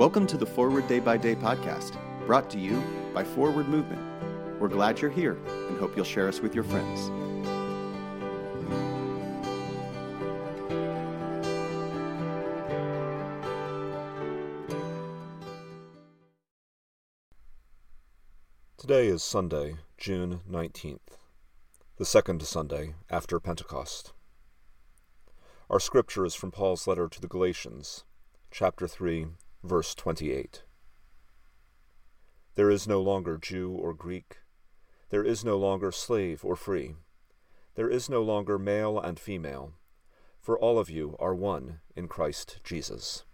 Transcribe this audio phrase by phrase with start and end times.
[0.00, 4.00] Welcome to the Forward Day by Day podcast, brought to you by Forward Movement.
[4.58, 5.36] We're glad you're here
[5.68, 7.10] and hope you'll share us with your friends.
[18.78, 21.18] Today is Sunday, June 19th,
[21.98, 24.14] the second Sunday after Pentecost.
[25.68, 28.04] Our scripture is from Paul's letter to the Galatians,
[28.50, 29.26] chapter 3,
[29.62, 30.62] verse 28.
[32.54, 34.38] There is no longer Jew or Greek.
[35.10, 36.94] There is no longer slave or free.
[37.74, 39.72] There is no longer male and female,
[40.40, 43.24] for all of you are one in Christ Jesus.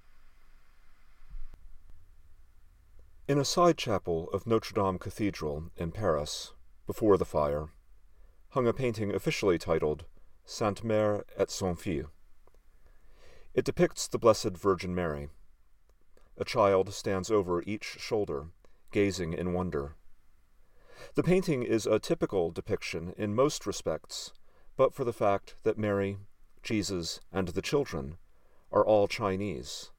[3.28, 6.52] In a side chapel of Notre Dame Cathedral in Paris,
[6.86, 7.70] before the fire,
[8.50, 10.04] hung a painting officially titled
[10.44, 12.06] Sainte Mère et son Fils.
[13.52, 15.28] It depicts the Blessed Virgin Mary.
[16.38, 18.48] A child stands over each shoulder,
[18.92, 19.96] gazing in wonder.
[21.14, 24.32] The painting is a typical depiction in most respects,
[24.76, 26.18] but for the fact that Mary,
[26.62, 28.18] Jesus, and the children
[28.70, 29.92] are all Chinese,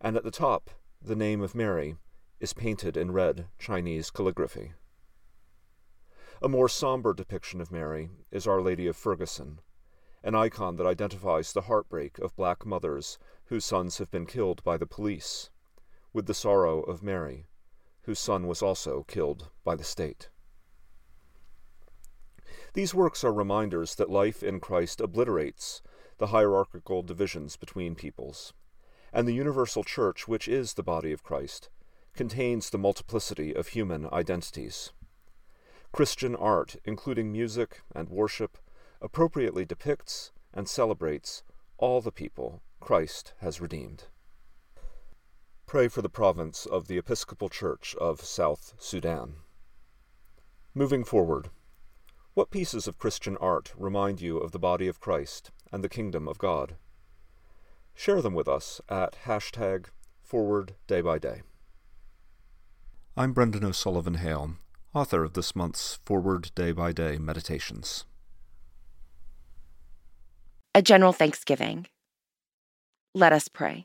[0.00, 0.70] and at the top
[1.00, 1.96] the name of Mary
[2.40, 4.72] is painted in red Chinese calligraphy.
[6.42, 9.60] A more somber depiction of Mary is Our Lady of Ferguson,
[10.22, 14.76] an icon that identifies the heartbreak of black mothers whose sons have been killed by
[14.76, 15.50] the police,
[16.12, 17.46] with the sorrow of Mary,
[18.02, 20.28] whose son was also killed by the state.
[22.74, 25.82] These works are reminders that life in Christ obliterates
[26.18, 28.52] the hierarchical divisions between peoples,
[29.12, 31.70] and the universal church, which is the body of Christ,
[32.14, 34.92] contains the multiplicity of human identities.
[35.92, 38.58] Christian art, including music and worship,
[39.00, 41.42] appropriately depicts and celebrates
[41.78, 44.04] all the people Christ has redeemed.
[45.68, 49.34] Pray for the province of the Episcopal Church of South Sudan.
[50.74, 51.50] Moving forward,
[52.32, 56.26] what pieces of Christian art remind you of the body of Christ and the kingdom
[56.26, 56.76] of God?
[57.94, 59.88] Share them with us at hashtag
[60.22, 61.42] forward day by day.
[63.14, 64.54] I'm Brendan O'Sullivan Hale,
[64.94, 68.06] author of this month's Forward Day by Day Meditations.
[70.74, 71.88] A general thanksgiving.
[73.14, 73.84] Let us pray.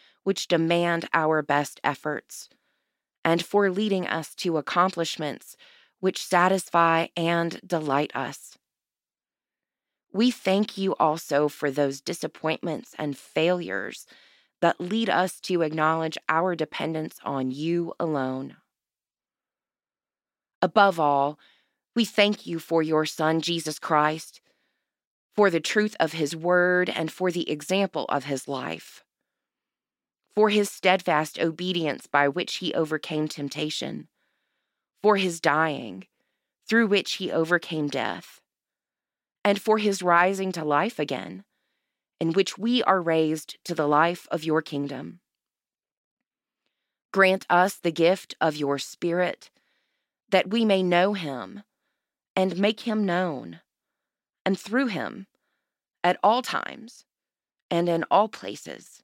[0.23, 2.49] which demand our best efforts,
[3.23, 5.55] and for leading us to accomplishments
[5.99, 8.57] which satisfy and delight us.
[10.11, 14.05] We thank you also for those disappointments and failures
[14.61, 18.57] that lead us to acknowledge our dependence on you alone.
[20.61, 21.39] Above all,
[21.95, 24.41] we thank you for your Son, Jesus Christ
[25.33, 29.03] for the truth of his word and for the example of his life,
[30.35, 34.07] for his steadfast obedience by which he overcame temptation,
[35.01, 36.05] for his dying,
[36.67, 38.39] through which he overcame death,
[39.43, 41.43] and for his rising to life again,
[42.19, 45.19] in which we are raised to the life of your kingdom.
[47.11, 49.49] Grant us the gift of your Spirit,
[50.29, 51.63] that we may know him
[52.35, 53.59] and make him known
[54.45, 55.27] and through him,
[56.03, 57.05] at all times
[57.69, 59.03] and in all places,